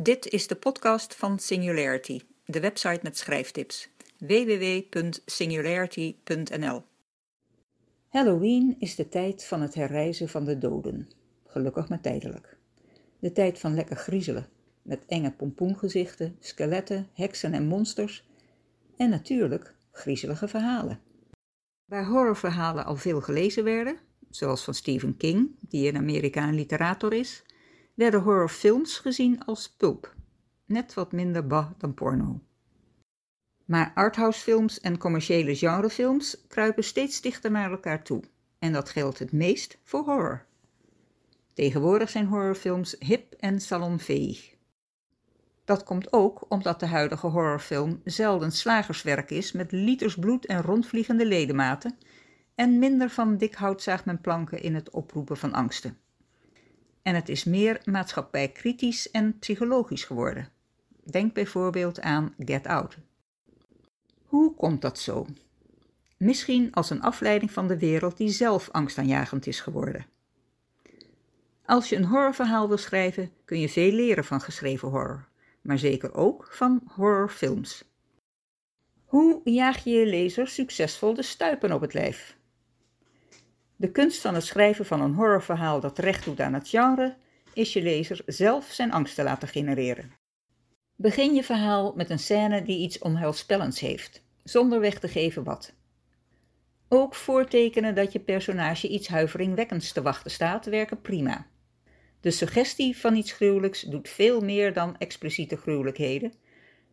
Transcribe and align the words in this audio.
Dit 0.00 0.28
is 0.28 0.46
de 0.46 0.56
podcast 0.56 1.14
van 1.14 1.38
Singularity, 1.38 2.20
de 2.44 2.60
website 2.60 3.00
met 3.02 3.18
schrijftips. 3.18 3.88
www.singularity.nl 4.18 6.82
Halloween 8.08 8.76
is 8.78 8.94
de 8.94 9.08
tijd 9.08 9.44
van 9.44 9.60
het 9.60 9.74
herreizen 9.74 10.28
van 10.28 10.44
de 10.44 10.58
doden. 10.58 11.08
Gelukkig 11.46 11.88
maar 11.88 12.00
tijdelijk. 12.00 12.56
De 13.18 13.32
tijd 13.32 13.58
van 13.58 13.74
lekker 13.74 13.96
griezelen, 13.96 14.48
met 14.82 15.06
enge 15.06 15.30
pompoengezichten, 15.30 16.36
skeletten, 16.40 17.08
heksen 17.12 17.52
en 17.52 17.66
monsters. 17.66 18.28
En 18.96 19.10
natuurlijk 19.10 19.74
griezelige 19.92 20.48
verhalen. 20.48 21.00
Waar 21.84 22.06
horrorverhalen 22.06 22.84
al 22.84 22.96
veel 22.96 23.20
gelezen 23.20 23.64
werden, 23.64 23.98
zoals 24.30 24.64
van 24.64 24.74
Stephen 24.74 25.16
King, 25.16 25.50
die 25.60 25.86
in 25.86 25.96
Amerika 25.96 26.48
een 26.48 26.54
literator 26.54 27.12
is, 27.12 27.44
werden 27.96 28.22
horrorfilms 28.22 28.98
gezien 28.98 29.44
als 29.44 29.70
pulp, 29.70 30.14
net 30.64 30.94
wat 30.94 31.12
minder 31.12 31.46
bah 31.46 31.70
dan 31.78 31.94
porno. 31.94 32.40
Maar 33.64 33.92
arthousefilms 33.94 34.80
en 34.80 34.98
commerciële 34.98 35.56
genrefilms 35.56 36.46
kruipen 36.48 36.84
steeds 36.84 37.20
dichter 37.20 37.50
naar 37.50 37.70
elkaar 37.70 38.02
toe, 38.02 38.22
en 38.58 38.72
dat 38.72 38.88
geldt 38.88 39.18
het 39.18 39.32
meest 39.32 39.78
voor 39.82 40.04
horror. 40.04 40.44
Tegenwoordig 41.52 42.10
zijn 42.10 42.26
horrorfilms 42.26 42.96
hip 42.98 43.32
en 43.32 43.60
salonveeg. 43.60 44.54
Dat 45.64 45.82
komt 45.82 46.12
ook 46.12 46.44
omdat 46.48 46.80
de 46.80 46.86
huidige 46.86 47.26
horrorfilm 47.26 48.00
zelden 48.04 48.52
slagerswerk 48.52 49.30
is 49.30 49.52
met 49.52 49.72
liters 49.72 50.14
bloed 50.14 50.46
en 50.46 50.62
rondvliegende 50.62 51.26
ledematen 51.26 51.98
en 52.54 52.78
minder 52.78 53.10
van 53.10 53.36
dik 53.36 53.54
hout 53.54 53.82
zaagt 53.82 54.04
men 54.04 54.20
planken 54.20 54.62
in 54.62 54.74
het 54.74 54.90
oproepen 54.90 55.36
van 55.36 55.52
angsten. 55.52 55.98
En 57.06 57.14
het 57.14 57.28
is 57.28 57.44
meer 57.44 57.80
maatschappijkritisch 57.84 59.10
en 59.10 59.38
psychologisch 59.38 60.04
geworden. 60.04 60.48
Denk 61.04 61.34
bijvoorbeeld 61.34 62.00
aan 62.00 62.34
Get 62.38 62.66
Out. 62.66 62.96
Hoe 64.24 64.54
komt 64.54 64.82
dat 64.82 64.98
zo? 64.98 65.26
Misschien 66.16 66.72
als 66.72 66.90
een 66.90 67.02
afleiding 67.02 67.50
van 67.50 67.68
de 67.68 67.78
wereld 67.78 68.16
die 68.16 68.28
zelf 68.28 68.70
angstaanjagend 68.70 69.46
is 69.46 69.60
geworden. 69.60 70.06
Als 71.64 71.88
je 71.88 71.96
een 71.96 72.04
horrorverhaal 72.04 72.68
wil 72.68 72.78
schrijven, 72.78 73.30
kun 73.44 73.60
je 73.60 73.68
veel 73.68 73.92
leren 73.92 74.24
van 74.24 74.40
geschreven 74.40 74.88
horror, 74.88 75.28
maar 75.60 75.78
zeker 75.78 76.14
ook 76.14 76.48
van 76.50 76.82
horrorfilms. 76.86 77.84
Hoe 79.04 79.40
jaag 79.44 79.84
je 79.84 79.90
je 79.90 80.06
lezer 80.06 80.48
succesvol 80.48 81.14
de 81.14 81.22
stuipen 81.22 81.72
op 81.72 81.80
het 81.80 81.94
lijf? 81.94 82.35
De 83.76 83.90
kunst 83.90 84.20
van 84.20 84.34
het 84.34 84.44
schrijven 84.44 84.86
van 84.86 85.00
een 85.00 85.14
horrorverhaal 85.14 85.80
dat 85.80 85.98
recht 85.98 86.24
doet 86.24 86.40
aan 86.40 86.54
het 86.54 86.68
genre, 86.68 87.16
is 87.52 87.72
je 87.72 87.82
lezer 87.82 88.22
zelf 88.26 88.66
zijn 88.70 88.92
angst 88.92 89.14
te 89.14 89.22
laten 89.22 89.48
genereren. 89.48 90.12
Begin 90.96 91.34
je 91.34 91.42
verhaal 91.42 91.92
met 91.96 92.10
een 92.10 92.18
scène 92.18 92.62
die 92.62 92.78
iets 92.78 92.98
onheilspellends 92.98 93.80
heeft, 93.80 94.22
zonder 94.44 94.80
weg 94.80 94.98
te 94.98 95.08
geven 95.08 95.44
wat. 95.44 95.74
Ook 96.88 97.14
voortekenen 97.14 97.94
dat 97.94 98.12
je 98.12 98.20
personage 98.20 98.88
iets 98.88 99.08
huiveringwekkends 99.08 99.92
te 99.92 100.02
wachten 100.02 100.30
staat, 100.30 100.66
werken 100.66 101.00
prima. 101.00 101.46
De 102.20 102.30
suggestie 102.30 102.96
van 102.96 103.16
iets 103.16 103.32
gruwelijks 103.32 103.80
doet 103.82 104.08
veel 104.08 104.40
meer 104.40 104.72
dan 104.72 104.98
expliciete 104.98 105.56
gruwelijkheden, 105.56 106.32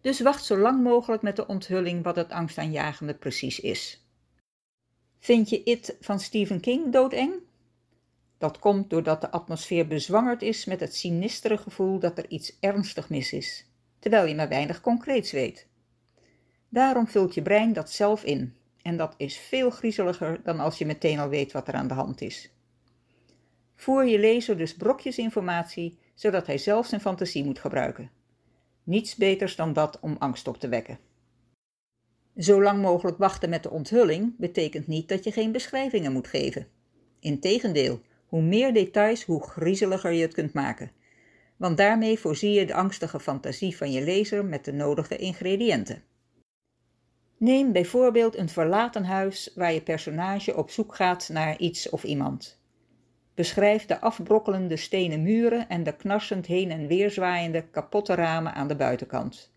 dus 0.01 0.19
wacht 0.19 0.45
zo 0.45 0.57
lang 0.57 0.83
mogelijk 0.83 1.21
met 1.21 1.35
de 1.35 1.47
onthulling 1.47 2.03
wat 2.03 2.15
het 2.15 2.31
angstaanjagende 2.31 3.13
precies 3.13 3.59
is. 3.59 4.02
Vind 5.23 5.49
je 5.49 5.63
It 5.63 5.97
van 5.99 6.19
Stephen 6.19 6.59
King 6.59 6.91
doodeng? 6.91 7.33
Dat 8.37 8.59
komt 8.59 8.89
doordat 8.89 9.21
de 9.21 9.31
atmosfeer 9.31 9.87
bezwangerd 9.87 10.41
is 10.41 10.65
met 10.65 10.79
het 10.79 10.95
sinistere 10.95 11.57
gevoel 11.57 11.99
dat 11.99 12.17
er 12.17 12.29
iets 12.29 12.57
ernstig 12.59 13.09
mis 13.09 13.33
is, 13.33 13.69
terwijl 13.99 14.25
je 14.25 14.35
maar 14.35 14.49
weinig 14.49 14.81
concreets 14.81 15.31
weet. 15.31 15.67
Daarom 16.69 17.07
vult 17.07 17.33
je 17.33 17.41
brein 17.41 17.73
dat 17.73 17.91
zelf 17.91 18.23
in, 18.23 18.55
en 18.81 18.97
dat 18.97 19.13
is 19.17 19.37
veel 19.37 19.69
griezeliger 19.69 20.41
dan 20.43 20.59
als 20.59 20.77
je 20.77 20.85
meteen 20.85 21.19
al 21.19 21.29
weet 21.29 21.51
wat 21.51 21.67
er 21.67 21.73
aan 21.73 21.87
de 21.87 21.93
hand 21.93 22.21
is. 22.21 22.49
Voer 23.75 24.05
je 24.05 24.19
lezer 24.19 24.57
dus 24.57 24.75
brokjes 24.75 25.17
informatie, 25.17 25.97
zodat 26.13 26.47
hij 26.47 26.57
zelf 26.57 26.85
zijn 26.87 27.01
fantasie 27.01 27.43
moet 27.43 27.59
gebruiken. 27.59 28.11
Niets 28.83 29.15
beters 29.15 29.55
dan 29.55 29.73
dat 29.73 29.99
om 29.99 30.15
angst 30.19 30.47
op 30.47 30.57
te 30.57 30.67
wekken. 30.67 30.99
Zo 32.37 32.61
lang 32.61 32.81
mogelijk 32.81 33.17
wachten 33.17 33.49
met 33.49 33.63
de 33.63 33.69
onthulling 33.69 34.33
betekent 34.37 34.87
niet 34.87 35.09
dat 35.09 35.23
je 35.23 35.31
geen 35.31 35.51
beschrijvingen 35.51 36.11
moet 36.11 36.27
geven. 36.27 36.67
Integendeel, 37.19 38.01
hoe 38.25 38.41
meer 38.41 38.73
details, 38.73 39.23
hoe 39.23 39.43
griezeliger 39.43 40.11
je 40.11 40.21
het 40.21 40.33
kunt 40.33 40.53
maken. 40.53 40.91
Want 41.57 41.77
daarmee 41.77 42.19
voorzie 42.19 42.51
je 42.51 42.65
de 42.65 42.73
angstige 42.73 43.19
fantasie 43.19 43.77
van 43.77 43.91
je 43.91 44.01
lezer 44.01 44.45
met 44.45 44.65
de 44.65 44.73
nodige 44.73 45.15
ingrediënten. 45.15 46.03
Neem 47.37 47.71
bijvoorbeeld 47.71 48.37
een 48.37 48.49
verlaten 48.49 49.03
huis 49.03 49.51
waar 49.55 49.73
je 49.73 49.81
personage 49.81 50.55
op 50.55 50.69
zoek 50.69 50.95
gaat 50.95 51.29
naar 51.31 51.57
iets 51.57 51.89
of 51.89 52.03
iemand. 52.03 52.61
Beschrijf 53.33 53.85
de 53.85 53.99
afbrokkelende 53.99 54.77
stenen 54.77 55.23
muren 55.23 55.69
en 55.69 55.83
de 55.83 55.95
knarsend 55.95 56.45
heen 56.45 56.71
en 56.71 56.87
weer 56.87 57.11
zwaaiende 57.11 57.61
kapotte 57.69 58.15
ramen 58.15 58.53
aan 58.53 58.67
de 58.67 58.75
buitenkant. 58.75 59.52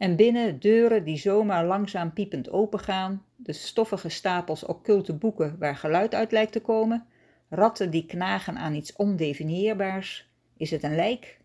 En 0.00 0.16
binnen 0.16 0.58
deuren 0.58 1.04
die 1.04 1.18
zomaar 1.18 1.66
langzaam 1.66 2.12
piepend 2.12 2.50
opengaan, 2.50 3.24
de 3.36 3.52
stoffige 3.52 4.08
stapels 4.08 4.64
occulte 4.64 5.14
boeken 5.14 5.56
waar 5.58 5.76
geluid 5.76 6.14
uit 6.14 6.32
lijkt 6.32 6.52
te 6.52 6.60
komen, 6.60 7.06
ratten 7.48 7.90
die 7.90 8.06
knagen 8.06 8.56
aan 8.56 8.74
iets 8.74 8.92
ondefinieerbaars. 8.92 10.30
Is 10.56 10.70
het 10.70 10.82
een 10.82 10.94
lijk? 10.94 11.38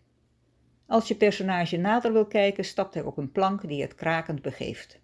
Als 0.88 1.08
je 1.08 1.16
personage 1.16 1.78
nader 1.78 2.14
wil 2.14 2.26
kijken, 2.26 2.66
stapt 2.66 2.94
hij 2.94 3.04
op 3.04 3.18
een 3.18 3.32
plank 3.32 3.68
die 3.68 3.82
het 3.82 3.96
krakend 3.96 4.42
begeeft. 4.42 5.00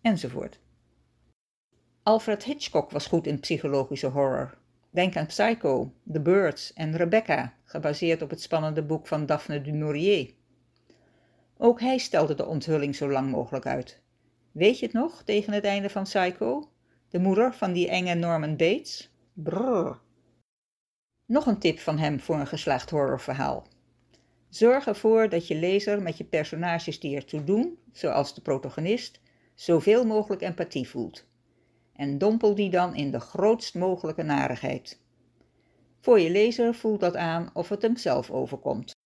Enzovoort. 0.00 0.60
Alfred 2.02 2.44
Hitchcock 2.44 2.90
was 2.90 3.06
goed 3.06 3.26
in 3.26 3.40
psychologische 3.40 4.06
horror. 4.06 4.58
Denk 4.90 5.16
aan 5.16 5.26
Psycho, 5.26 5.92
The 6.12 6.20
Birds 6.20 6.72
en 6.72 6.96
Rebecca, 6.96 7.54
gebaseerd 7.64 8.22
op 8.22 8.30
het 8.30 8.42
spannende 8.42 8.82
boek 8.82 9.06
van 9.06 9.26
Daphne 9.26 9.62
du 9.62 9.72
Maurier. 9.72 10.38
Ook 11.62 11.80
hij 11.80 11.98
stelde 11.98 12.34
de 12.34 12.46
onthulling 12.46 12.96
zo 12.96 13.10
lang 13.10 13.30
mogelijk 13.30 13.66
uit. 13.66 14.00
Weet 14.52 14.78
je 14.78 14.84
het 14.84 14.94
nog, 14.94 15.22
tegen 15.22 15.52
het 15.52 15.64
einde 15.64 15.90
van 15.90 16.02
Psycho? 16.02 16.68
De 17.08 17.18
moeder 17.18 17.54
van 17.54 17.72
die 17.72 17.88
enge 17.88 18.14
Norman 18.14 18.56
Bates? 18.56 19.10
Brrr. 19.32 20.00
Nog 21.26 21.46
een 21.46 21.58
tip 21.58 21.78
van 21.78 21.98
hem 21.98 22.20
voor 22.20 22.36
een 22.36 22.46
geslaagd 22.46 22.90
horrorverhaal. 22.90 23.66
Zorg 24.48 24.86
ervoor 24.86 25.28
dat 25.28 25.46
je 25.46 25.54
lezer 25.54 26.02
met 26.02 26.16
je 26.16 26.24
personages 26.24 27.00
die 27.00 27.16
ertoe 27.16 27.44
doen, 27.44 27.78
zoals 27.92 28.34
de 28.34 28.40
protagonist, 28.40 29.20
zoveel 29.54 30.06
mogelijk 30.06 30.42
empathie 30.42 30.88
voelt. 30.88 31.26
En 31.92 32.18
dompel 32.18 32.54
die 32.54 32.70
dan 32.70 32.94
in 32.94 33.10
de 33.10 33.20
grootst 33.20 33.74
mogelijke 33.74 34.22
narigheid. 34.22 35.00
Voor 36.00 36.20
je 36.20 36.30
lezer 36.30 36.74
voelt 36.74 37.00
dat 37.00 37.16
aan 37.16 37.50
of 37.52 37.68
het 37.68 37.82
hem 37.82 37.96
zelf 37.96 38.30
overkomt. 38.30 38.98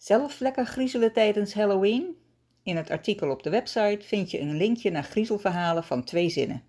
Zelf 0.00 0.38
lekker 0.38 0.66
griezelen 0.66 1.12
tijdens 1.12 1.54
Halloween? 1.54 2.16
In 2.62 2.76
het 2.76 2.90
artikel 2.90 3.30
op 3.30 3.42
de 3.42 3.50
website 3.50 3.98
vind 4.00 4.30
je 4.30 4.40
een 4.40 4.56
linkje 4.56 4.90
naar 4.90 5.02
griezelverhalen 5.02 5.84
van 5.84 6.04
twee 6.04 6.28
zinnen. 6.28 6.62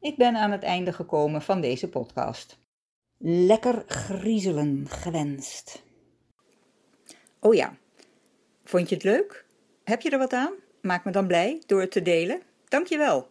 Ik 0.00 0.16
ben 0.16 0.36
aan 0.36 0.50
het 0.50 0.62
einde 0.62 0.92
gekomen 0.92 1.42
van 1.42 1.60
deze 1.60 1.88
podcast. 1.88 2.58
Lekker 3.18 3.84
griezelen 3.86 4.88
gewenst. 4.88 5.82
Oh 7.40 7.54
ja, 7.54 7.76
vond 8.64 8.88
je 8.88 8.94
het 8.94 9.04
leuk? 9.04 9.46
Heb 9.84 10.00
je 10.00 10.10
er 10.10 10.18
wat 10.18 10.32
aan? 10.32 10.52
Maak 10.82 11.04
me 11.04 11.10
dan 11.10 11.26
blij 11.26 11.62
door 11.66 11.80
het 11.80 11.90
te 11.90 12.02
delen. 12.02 12.42
Dankjewel. 12.68 13.30